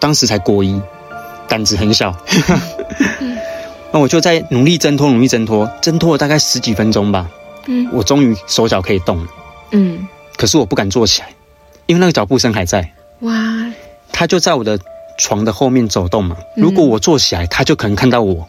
[0.00, 0.80] 当时才国一，
[1.48, 2.14] 胆子很小，
[3.92, 7.28] 那我就在努力挣脱，努力挣脱，挣脱了大概十几分钟吧，
[7.66, 7.88] 嗯。
[7.92, 9.26] 我终于手脚可以动了，
[9.72, 10.06] 嗯，
[10.36, 11.28] 可是我不敢坐起来，
[11.86, 13.32] 因为那个脚步声还在，哇，
[14.12, 14.78] 他就在我的
[15.18, 16.62] 床的后面走动嘛，嗯。
[16.62, 18.48] 如果我坐起来，他就可能看到我，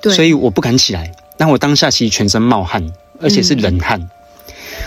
[0.00, 1.12] 对，所以我不敢起来。
[1.38, 2.86] 那我当下其实全身冒汗，
[3.20, 4.08] 而且是冷汗。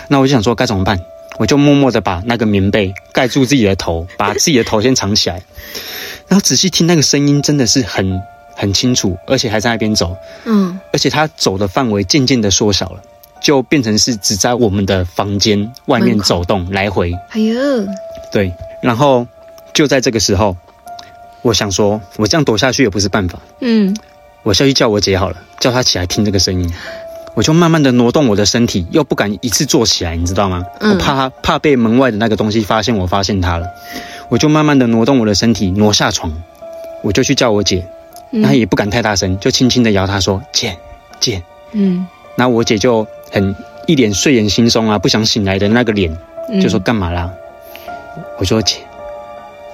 [0.08, 1.00] 那我就想说该怎么办？
[1.40, 5.42] 我就默默的把那个棉被盖住自己的头，把自己的头先藏起来，
[6.28, 8.20] 然后仔细听那个声音，真的是很
[8.54, 13.00] 很清楚，而且还在那边走，嗯，而且他走的范围渐渐的缩小了，
[13.40, 17.10] 就变成是只在我们的房间外面走动来回。
[17.30, 17.56] 哎呦，
[18.30, 19.26] 对，然后
[19.72, 20.54] 就在这个时候，
[21.40, 23.96] 我想说，我这样躲下去也不是办法，嗯，
[24.42, 26.70] 我下去叫我姐好了，叫她起来听这个声音。
[27.40, 30.62] 我就慢慢的挪动我的身体，又不敢一次坐起来，你知道吗？
[30.78, 30.92] 嗯。
[30.92, 33.66] 我怕怕被门外的那个东西发现我发现它了，
[34.28, 36.30] 我就慢慢的挪动我的身体，挪下床，
[37.02, 37.82] 我就去叫我姐，
[38.32, 38.42] 嗯。
[38.42, 40.76] 她也不敢太大声，就轻轻的摇她说姐
[41.18, 46.14] 姐，嗯，然后我姐就很一脸睡眼惺忪啊，不想醒来的那个脸，
[46.52, 46.60] 嗯。
[46.60, 47.30] 就说干嘛啦？
[48.38, 48.76] 我说姐，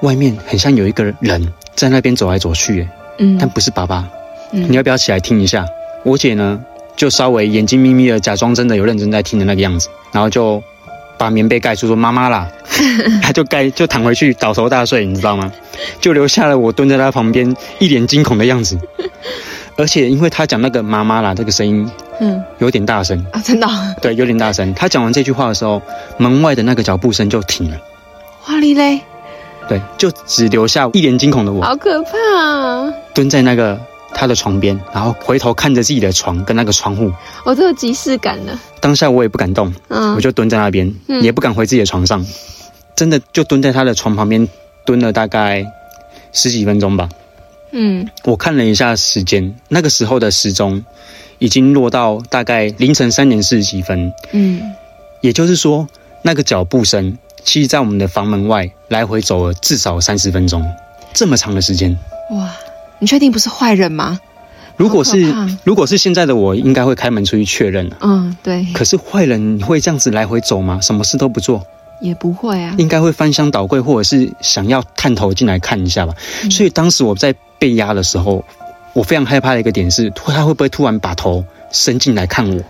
[0.03, 4.09] 外面很像有一个人在那边走来走去耶，嗯，但不是爸爸，
[4.53, 4.71] 嗯。
[4.71, 5.67] 你要不要起来听一下？
[6.05, 6.63] 我姐呢，
[6.97, 10.63] 就稍微眼睛眯眯的，假装真的有认真在听的那个样子，然后就
[11.19, 12.49] 把棉被盖住，说妈妈啦，
[13.23, 15.53] 他就盖就躺回去倒头大睡，你知道吗？
[16.01, 18.79] 就留下了我蹲在他旁边，一脸惊恐的样子。
[19.79, 21.87] 而且因为他讲那个妈妈啦这个声音
[22.19, 24.73] 嗯有点大声，啊，真的哦，对，有点大声。
[24.73, 25.83] 他讲完这句话的时候，
[26.17, 27.77] 门外的那个脚步声就停了，
[28.49, 29.03] 哇哩嘞，
[29.69, 32.91] 对，就只留下一脸惊恐的我好可怕啊！
[33.15, 33.79] 蹲在那个
[34.19, 37.13] 她的床边，然后回头看着自己的床跟那个窗户。
[37.45, 41.23] 我都有即视感了，当下我也不敢动，嗯，我就蹲在那边，嗯。
[41.23, 42.25] 也不敢回自己的床上，
[42.97, 44.49] 真的就蹲在他的床旁边
[44.87, 45.67] 蹲了大概
[46.33, 47.11] 十几分钟吧。
[47.73, 48.09] 嗯。
[48.25, 50.83] 我看了一下时间，那个时候的时钟
[51.39, 54.73] 已经落到大概凌晨三点四十几分，嗯，
[55.21, 55.87] 也就是说，
[56.23, 60.65] 那个脚步声其实在我们的房门外来回走了至少三十分钟，
[61.13, 61.95] 这么长的时间。
[62.31, 62.57] 哇，
[62.99, 64.19] 你确定不是坏人吗？
[64.77, 67.97] 如果是如果是现在的我，应该会开门出去确认了。
[68.01, 70.79] 嗯，对，可是坏人会这样子来回走吗？
[70.83, 71.65] 什么事都不做？
[72.03, 76.13] 也不会啊，应该会翻箱倒柜，或者是想要探头进来看一下吧。
[76.43, 78.45] 嗯所以当时我在被压的时候，
[78.93, 82.63] 我非常害怕的一个点是，他会不会突然把头伸进来看我？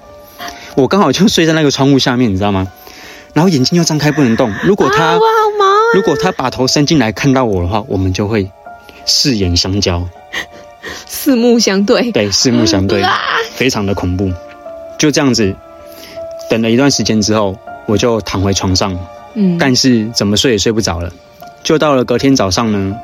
[0.77, 2.69] 我刚好就睡在那个窗户下面，你知道吗？
[3.33, 4.55] 然后眼睛又张开不能动。
[4.63, 5.19] 如果他、
[5.93, 8.49] 如果他把头伸进来看到我的话，我们就会
[9.07, 10.07] 四眼相交，
[11.07, 13.19] 四目相对，对，四目相对，啊。
[13.55, 14.31] 非常的恐怖。
[14.99, 15.55] 就这样子，
[16.51, 18.99] 等了一段时间之后，我就躺回床上，
[19.35, 21.11] 嗯，但是怎么睡也睡不着了。
[21.63, 22.95] 就到了隔天早上呢，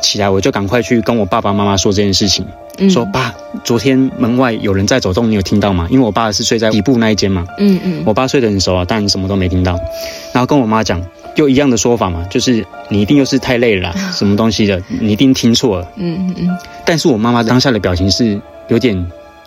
[0.00, 2.44] 起来我就赶快去跟我爸爸妈妈说这件事情，
[2.78, 2.90] 嗯。
[2.90, 5.86] 说爸，昨天门外有人在走动，你有听到吗？
[5.90, 8.02] 因为我爸是睡在底部那一间嘛，嗯嗯。
[8.04, 9.72] 我爸睡得很熟啊，但什么都没听到。
[10.32, 11.02] 然后跟我妈讲，
[11.38, 15.88] 就一样的说法嘛，就是你一定又是太累了啦， 什么东西的，你一定听错了。
[15.94, 19.06] 嗯嗯嗯，但是我妈妈当下的表情是有点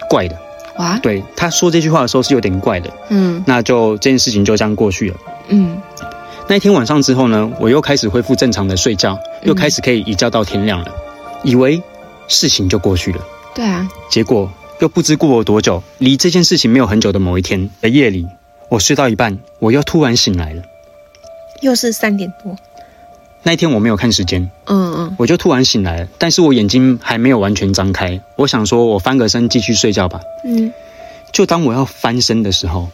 [0.09, 0.37] 怪的，
[0.77, 2.89] 哇，对她说这句话的时候是有点怪的。
[3.09, 5.17] 嗯那就这件事情就这样过去了。
[5.49, 5.77] 嗯
[6.47, 10.95] 那一天晚上之后呢，我又开始恢复正常的睡觉，又开始可以一觉到天亮了，
[11.43, 11.83] 以为
[12.29, 13.19] 事情就过去了。
[13.53, 14.49] 对啊，结果
[14.79, 18.25] 又不知过了多久，离这件事情没有很久的某一天的夜里，
[18.69, 20.61] 我睡到一半，我又突然醒来了。
[21.61, 22.55] 又是三点多，
[23.43, 28.19] 那一天我没有看时间，嗯嗯我就突然醒来了，但是我眼睛还没有完全张开。
[28.35, 30.19] 我想说，我翻个身继续睡觉吧。
[30.43, 30.73] 嗯
[31.31, 32.89] 就当我要翻身的时候，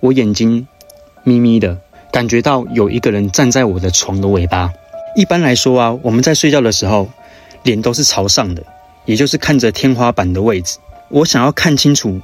[0.00, 0.68] 我眼睛
[1.24, 1.78] 眯眯的，
[2.12, 4.72] 感觉到有一个人站在我的床的尾巴。
[5.16, 7.08] 一般来说啊，我们在睡觉的时候，
[7.62, 8.62] 脸都是朝上的，
[9.06, 10.78] 也就是看着天花板的位置。
[11.08, 12.20] 我想要看清楚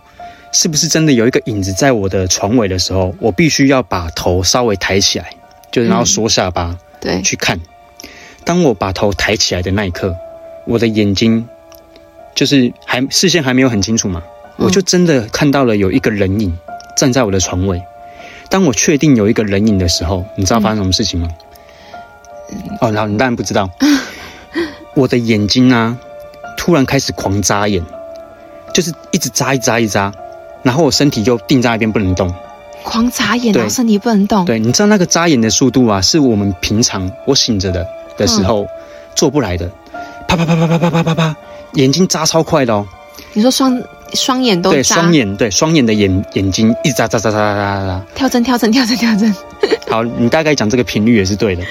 [0.53, 5.33] 是不是真的有一个影子在我的床尾的时候，我必须要把头稍微抬起来，
[5.71, 7.61] 就是然后缩下巴、对，去看。
[8.45, 10.17] 当我把头抬起来的那一刻，
[10.67, 11.47] 我的眼睛
[12.35, 14.23] 就是还视线还没有很清楚嘛，
[14.59, 16.59] 嗯我就真的看到了有一个人影
[16.97, 17.83] 站在我的床尾。
[18.49, 21.29] 当我确定有一个人影的时候，你知道发生什么事情吗？
[22.81, 23.71] 哦，然后你当然不知道，
[24.95, 25.97] 我的眼睛啊，
[26.57, 27.85] 突然开始狂眨眼，
[28.75, 30.13] 就是一直眨一眨一眨，
[30.65, 32.35] 然后我身体就定在那边不能动。
[32.83, 33.61] 狂眨眼，对。
[33.61, 38.66] 然后身体不能动，对，你知道那个眨眼的速度啊，是我们平常我醒着的的时候、
[39.14, 39.71] 做不来的，
[40.29, 41.37] 啪啪啪啪啪啪啪啪啪，
[41.75, 42.87] 眼睛眨超快的哦。
[43.33, 43.81] 你说双
[44.14, 48.03] 双眼都对，双眼，对，双眼的眼眼睛一直眨眨眨眨眨眨眨。
[48.14, 49.35] 跳针跳针跳针跳针，
[49.88, 51.62] 好，你大概讲这个频率也是对的。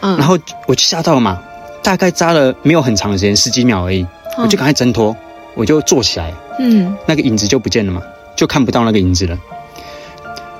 [0.00, 1.42] 嗯，然后我就吓到了嘛，
[1.82, 4.06] 大概眨了没有很长的时间，十几秒而已，
[4.38, 5.14] 我就赶快挣脱，
[5.54, 6.96] 我就坐起来，嗯。
[7.06, 8.00] 那个影子就不见了嘛，
[8.36, 9.36] 就看不到那个影子了。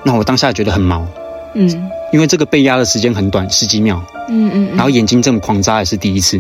[0.05, 1.07] 那我当下觉得很毛，
[1.55, 6.39] 嗯因为这个被压的时间很短，十几秒，嗯嗯，然后眼睛这么狂眨也是第一次。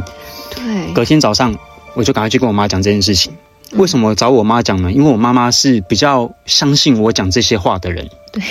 [0.54, 1.56] 对，隔天早上，
[1.94, 3.32] 我就赶快去跟我妈讲这件事情。
[3.72, 4.92] 为什么找我妈讲呢？
[4.92, 8.10] 因为我妈妈是比较相信我讲这些话的人。
[8.32, 8.42] 对，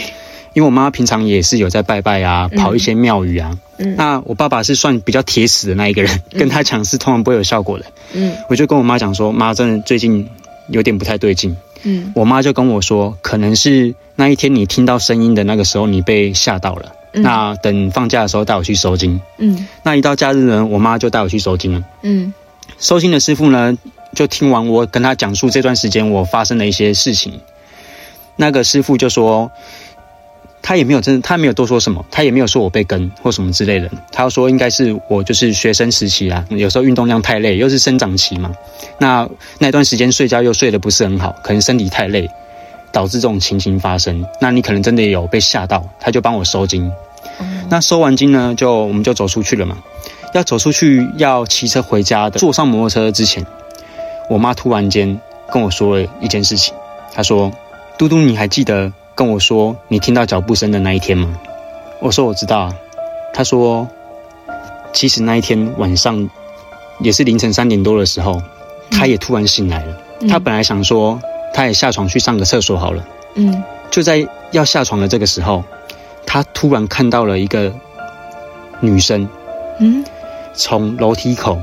[0.54, 3.56] 因为我妈平常也是有在拜拜啊，跑一些庙宇啊。
[3.78, 7.86] 嗯那我爸爸是算比较铁死的那一个人，跟他讲是通常不会有效果的。
[8.14, 10.28] 嗯我就跟我妈讲说，妈，真的最近
[10.70, 11.56] 有点不太对劲。
[11.84, 16.94] 嗯我妈就跟我说，可能是那一天你听到声音的那个时候，你被吓到了。
[17.14, 19.20] 嗯那等放假的时候带我去收金。
[19.38, 21.84] 嗯那一到假日呢，我妈就带我去收金了。
[22.04, 22.34] 嗯
[22.80, 23.78] 收金的师傅呢，
[24.16, 27.42] 就听完我跟他讲述这段时间我发生的一些事情，
[28.38, 29.52] 那个师傅就说，
[30.62, 38.52] 他也没有真的，他没有多说什么，他也没有说我被跟或什么之类的，他说应该是我就是学生时期啊，有时候运动量太累，又是生长期嘛，
[39.00, 39.28] 那
[39.60, 42.30] 那段时间睡觉又睡得不是很好，可能身体太累，
[42.92, 44.24] 导致这种情形发生。
[44.40, 46.92] 那你可能真的有被吓到，他就帮我收金。
[47.70, 49.78] 那收完金呢，就我们就走出去了嘛。
[50.34, 53.46] 要走出去要骑车回家的，坐上摩托车之前，
[54.30, 55.20] 我妈突然间
[55.52, 56.74] 跟我说了一件事情。
[57.14, 57.52] 她说
[57.98, 61.38] ：“嘟嘟，你还记得跟我说你听到脚步声的那一天吗？”
[62.02, 62.76] 我说：“我知道啊。”
[63.34, 63.88] 她说
[64.94, 66.30] ：“其实那一天晚上
[67.00, 68.42] 也是凌晨三点多的时候，
[68.92, 69.98] 他也突然醒来了。
[70.30, 71.20] 他本来想说，
[71.54, 73.06] 他也下床去上个厕所好了。
[73.36, 75.64] 嗯就在要下床的这个时候，
[76.26, 77.74] 他突然看到了一个
[78.80, 79.28] 女生
[79.80, 80.04] 嗯
[80.54, 81.62] 从楼梯口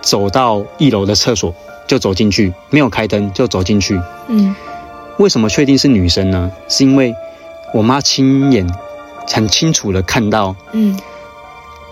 [0.00, 1.54] 走到一楼的厕所，
[1.86, 4.00] 就走进去，没有开灯就走进去。
[4.28, 4.54] 嗯
[5.18, 6.52] 为什么确定是女生呢？
[6.68, 7.14] 是因为
[7.72, 8.66] 我妈亲眼
[9.26, 10.98] 很清楚的看到嗯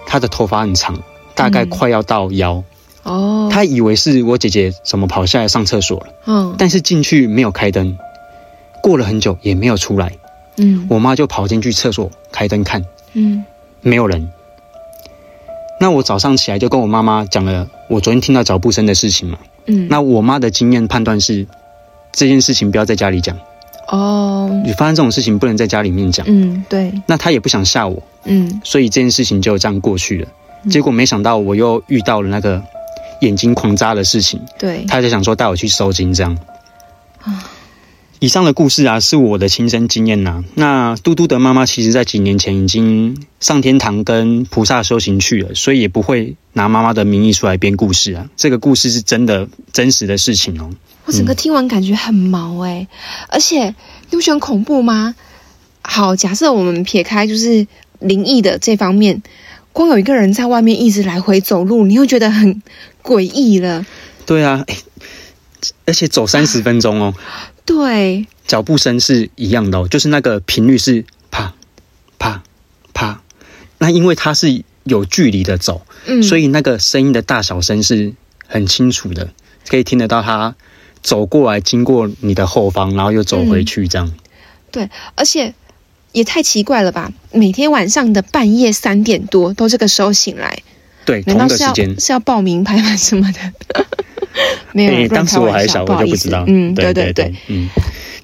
[0.06, 0.98] 她的头发很长，
[1.34, 2.62] 大概嗯快要到腰。
[3.02, 7.98] 哦，她以为是我姐姐怎么跑下来上厕所了，嗯但是进去没有开灯，
[8.82, 10.12] 过了很久也没有出来。
[10.56, 12.84] 嗯我妈就跑进去厕所开灯看，
[13.14, 13.44] 嗯
[13.80, 14.30] 没有人。
[15.80, 19.38] 那我早上起来就跟我妈妈讲了我昨天听到脚步声的事情嘛。
[19.66, 21.46] 嗯，那我妈的经验判断是，
[22.14, 23.36] 这件事情不要在家里讲，
[23.88, 24.62] 哦。
[24.64, 26.24] 你发生这种事情不能在家里面讲。
[26.28, 26.92] 嗯对。
[27.06, 28.60] 那他也不想吓我，嗯。
[28.64, 30.28] 所以这件事情就这样过去了。
[30.70, 32.62] 结果没想到我又遇到了那个
[33.20, 34.84] 眼睛狂扎的事情，对。
[34.88, 36.38] 他就想说带我去收金这样。
[37.22, 37.50] 啊
[38.24, 48.30] 以上的故事啊，是我的亲身经验呐、那嘟嘟的妈妈其实在几年前已经上天堂跟菩萨修行去了，所以也不会拿妈妈的名义出来编故事啊。
[48.34, 50.70] 这个故事是真的真实的事情哦。
[51.04, 52.88] 我整个听完感觉很毛哎、
[53.28, 53.66] 而且
[54.08, 55.14] 你不觉得很恐怖吗？
[55.82, 57.66] 好，假设我们撇开就是
[57.98, 59.22] 灵异的这方面，
[59.74, 62.62] 光有一个人在外面一直来回走路，你会觉得很
[63.02, 63.84] 诡异了。
[64.24, 64.74] 对啊，哎
[65.86, 67.14] 而且走三十分钟哦，
[67.66, 71.54] 对，脚步声是一样的哦，就是那个频率是啪
[72.18, 72.42] 啪
[72.92, 73.22] 啪。
[73.78, 78.12] 那因为它是有距离的走，嗯，所以那个声音的大小声是
[78.46, 79.30] 很清楚的，
[79.68, 80.54] 可以听得到他
[81.02, 84.12] 走过来，经过你的后方，然后又走回去，这样。
[84.70, 85.54] 对，而且
[86.12, 87.12] 也太奇怪了吧？
[87.32, 90.62] 每天晚上的半夜三点多都这个时候醒来，
[91.04, 92.00] 对，同难道是要一个时间。
[92.00, 93.84] 是要报名牌吗什么的？
[94.72, 96.44] 没有，当时我还小，我就不知道。
[96.46, 97.68] 嗯，对对对，嗯。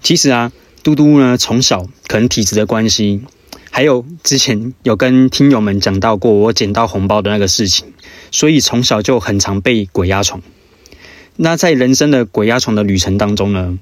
[0.02, 0.50] 其实啊，
[0.82, 3.22] 嘟嘟呢，从小可能体质的关系，
[3.70, 7.92] 还有之前有跟听友们讲到过我捡到红包的那个事情，
[8.32, 10.42] 所以从小就很常被鬼压床。
[11.36, 13.78] 那在人生的鬼压床的旅程当中呢，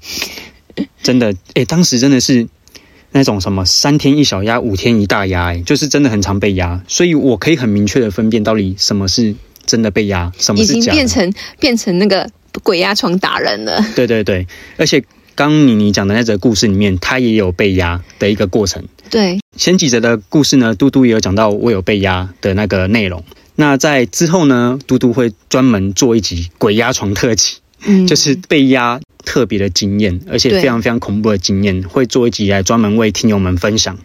[1.01, 2.47] 真的，诶，当时真的是
[3.11, 10.95] 那种什么三天一小压，五天一大压，诶，就是真的很常被压，所以我可以很明确的分辨到底什么是真的被压，什么已经是假的。
[10.95, 12.29] 变成变成那个
[12.63, 13.83] 鬼压床打人了。
[13.95, 15.03] 对对对，而且
[15.35, 18.83] 刚妮妮讲的那则故事里面，她也有被压的一个过程。
[19.09, 23.23] 对，前几则的故事呢，嘟嘟也有讲到我有被压的那个内容。
[23.55, 33.99] 那在之后呢，嘟嘟会专门做一集鬼压床特辑，嗯，就是被压特别的经验，而且非常非常恐怖的经验，会做一集来专门为听友们分享。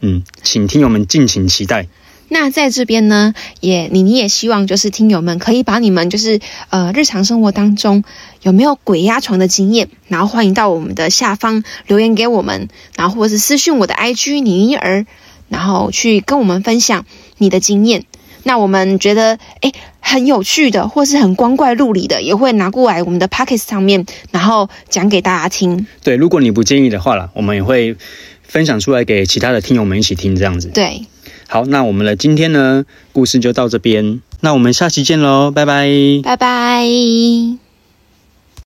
[0.00, 1.88] 嗯，请听友们敬请期待。
[2.30, 8.02] 那在这边呢，也你你也希望就是听友们可以把你们就是呃日常生活当中
[8.40, 15.04] 有没有鬼压床的经验，然后欢迎到我们的下方留言给我们，然后或是私讯我的 IG 妮妮儿，
[15.50, 17.04] 然后去跟我们分享
[17.36, 18.06] 你的经验。
[18.44, 25.86] 那我们觉得诶很有趣的，或是很光怪陆离的，也会拿过来我们的 p o c k e t 上面，然后讲给大家听。
[26.02, 27.96] 对，如果你不介意的话啦，我们也会
[28.42, 30.68] 分享出来给其他的听友们一起听，这样子。
[30.68, 31.06] 对，
[31.48, 35.88] 好，那我们的今天呢故事就到这边，那我们下期见喽，拜拜。
[36.22, 37.61] 拜拜。